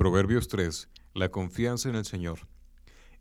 [0.00, 0.88] Proverbios 3.
[1.12, 2.48] La confianza en el Señor.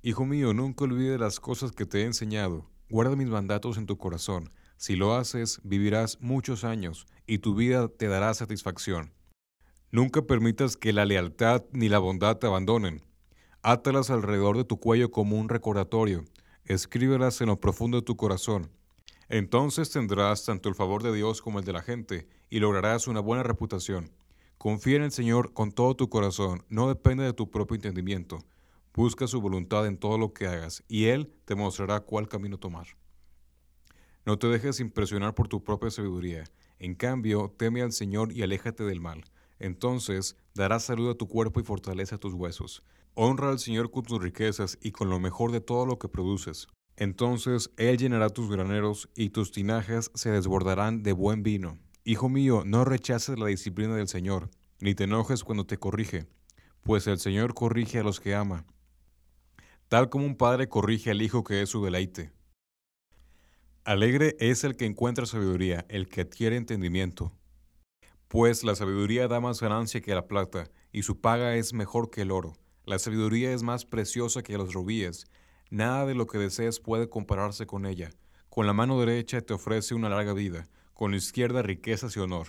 [0.02, 2.70] Hijo mío, nunca olvides las cosas que te he enseñado.
[2.90, 4.54] Guarda mis mandatos en tu corazón.
[4.78, 9.12] Si lo haces, vivirás muchos años y tu vida te dará satisfacción.
[9.92, 13.04] Nunca permitas que la lealtad ni la bondad te abandonen.
[13.62, 16.24] Átalas alrededor de tu cuello como un recordatorio.
[16.64, 18.72] Escríbelas en lo profundo de tu corazón.
[19.28, 23.20] Entonces tendrás tanto el favor de Dios como el de la gente y lograrás una
[23.20, 24.12] buena reputación.
[24.60, 28.40] Confía en el Señor con todo tu corazón, no depende de tu propio entendimiento.
[28.94, 32.88] Busca su voluntad en todo lo que hagas y Él te mostrará cuál camino tomar.
[34.26, 36.44] No te dejes impresionar por tu propia sabiduría.
[36.78, 39.24] En cambio, teme al Señor y aléjate del mal.
[39.60, 42.84] Entonces darás salud a tu cuerpo y fortaleza a tus huesos.
[43.14, 46.68] Honra al Señor con tus riquezas y con lo mejor de todo lo que produces.
[46.98, 51.78] Entonces Él llenará tus graneros y tus tinajas se desbordarán de buen vino.
[52.10, 54.50] Hijo mío, no rechaces la disciplina del Señor,
[54.80, 56.26] ni te enojes cuando te corrige,
[56.82, 58.66] pues el Señor corrige a los que ama,
[59.90, 62.32] tal como un padre corrige al hijo que es su deleite.
[63.84, 67.32] Alegre es el que encuentra sabiduría, el que adquiere entendimiento.
[68.28, 72.24] Pues la sabiduría da más ganancia que la plata, y su paga es mejor que
[72.24, 72.58] el oro.
[72.86, 75.28] La sabiduría es más preciosa que los rubíes.
[75.70, 78.10] Nada de lo que desees puede compararse con ella.
[78.50, 80.68] Con la mano derecha te ofrece una larga vida,
[81.00, 82.48] con la izquierda riquezas y honor.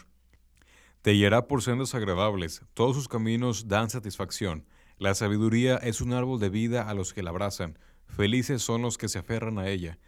[1.02, 4.66] Te guiará por sendas agradables, todos sus caminos dan satisfacción.
[4.98, 7.78] La sabiduría es un árbol de vida a los que la abrazan,
[8.08, 10.00] felices son los que se aferran a ella.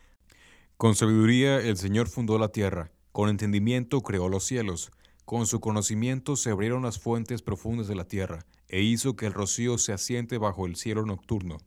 [0.76, 4.90] Con sabiduría el Señor fundó la tierra, con entendimiento creó los cielos,
[5.24, 9.34] con su conocimiento se abrieron las fuentes profundas de la tierra, e hizo que el
[9.34, 11.58] rocío se asiente bajo el cielo nocturno.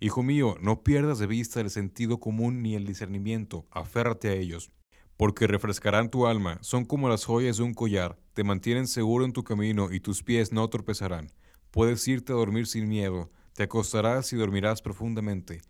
[0.00, 4.72] Hijo mío, no pierdas de vista el sentido común ni el discernimiento, aférrate a ellos
[5.16, 9.32] porque refrescarán tu alma, son como las joyas de un collar, te mantienen seguro en
[9.32, 11.32] tu camino y tus pies no tropezarán.
[11.70, 15.62] Puedes irte a dormir sin miedo, te acostarás y dormirás profundamente.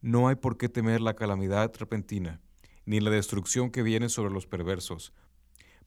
[0.00, 2.40] No hay por qué temer la calamidad repentina,
[2.86, 5.12] ni la destrucción que viene sobre los perversos.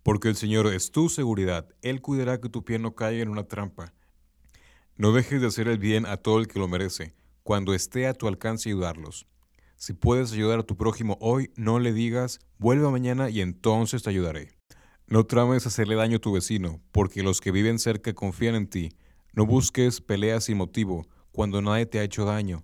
[0.04, 3.44] Porque el Señor es tu seguridad, Él cuidará que tu pie no caiga en una
[3.44, 3.94] trampa.
[4.96, 7.14] No dejes de hacer el bien a todo el que lo merece,
[7.44, 9.28] cuando esté a tu alcance ayudarlos.
[9.82, 14.12] Si puedes ayudar a tu prójimo hoy, no le digas, vuelve mañana y entonces te
[14.12, 14.52] ayudaré.
[15.08, 18.90] No trames hacerle daño a tu vecino, porque los que viven cerca confían en ti.
[19.34, 22.64] No busques peleas sin motivo, cuando nadie te ha hecho daño.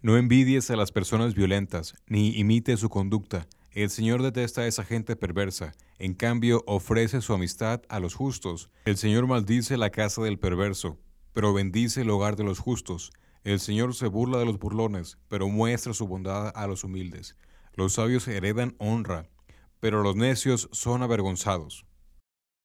[0.00, 3.48] No envidies a las personas violentas, ni imites su conducta.
[3.72, 8.70] El Señor detesta a esa gente perversa, en cambio ofrece su amistad a los justos.
[8.84, 11.00] El Señor maldice la casa del perverso,
[11.32, 13.10] pero bendice el hogar de los justos.
[13.44, 17.36] El Señor se burla de los burlones, pero muestra su bondad a los humildes.
[17.74, 19.28] Los sabios heredan honra,
[19.80, 21.84] pero los necios son avergonzados.